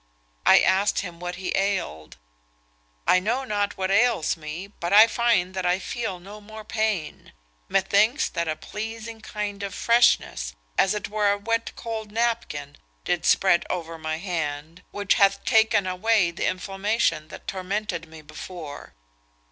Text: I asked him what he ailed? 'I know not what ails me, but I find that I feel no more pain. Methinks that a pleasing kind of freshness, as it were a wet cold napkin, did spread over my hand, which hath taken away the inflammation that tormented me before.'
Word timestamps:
I 0.47 0.57
asked 0.61 1.01
him 1.01 1.19
what 1.19 1.35
he 1.35 1.55
ailed? 1.55 2.17
'I 3.05 3.19
know 3.19 3.43
not 3.43 3.77
what 3.77 3.91
ails 3.91 4.35
me, 4.35 4.65
but 4.65 4.91
I 4.91 5.05
find 5.05 5.53
that 5.53 5.63
I 5.63 5.77
feel 5.77 6.19
no 6.19 6.41
more 6.41 6.63
pain. 6.65 7.33
Methinks 7.69 8.27
that 8.29 8.47
a 8.47 8.55
pleasing 8.55 9.21
kind 9.21 9.61
of 9.61 9.75
freshness, 9.75 10.55
as 10.75 10.95
it 10.95 11.07
were 11.07 11.31
a 11.31 11.37
wet 11.37 11.73
cold 11.75 12.11
napkin, 12.11 12.77
did 13.05 13.27
spread 13.27 13.63
over 13.69 13.99
my 13.99 14.17
hand, 14.17 14.81
which 14.89 15.13
hath 15.21 15.45
taken 15.45 15.85
away 15.85 16.31
the 16.31 16.47
inflammation 16.47 17.27
that 17.27 17.45
tormented 17.47 18.07
me 18.07 18.23
before.' 18.23 18.95